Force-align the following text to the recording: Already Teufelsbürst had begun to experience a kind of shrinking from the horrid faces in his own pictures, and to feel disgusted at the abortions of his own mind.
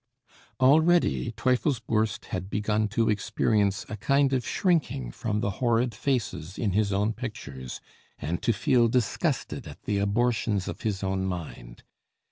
Already 0.59 1.31
Teufelsbürst 1.33 2.25
had 2.29 2.49
begun 2.49 2.87
to 2.87 3.07
experience 3.07 3.85
a 3.87 3.95
kind 3.97 4.33
of 4.33 4.47
shrinking 4.47 5.11
from 5.11 5.41
the 5.41 5.51
horrid 5.61 5.93
faces 5.93 6.57
in 6.57 6.71
his 6.71 6.91
own 6.91 7.13
pictures, 7.13 7.79
and 8.17 8.41
to 8.41 8.51
feel 8.51 8.87
disgusted 8.87 9.67
at 9.67 9.83
the 9.83 9.99
abortions 9.99 10.67
of 10.67 10.81
his 10.81 11.03
own 11.03 11.25
mind. 11.27 11.83